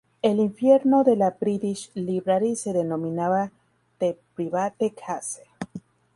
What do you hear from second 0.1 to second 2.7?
El infierno de la British Library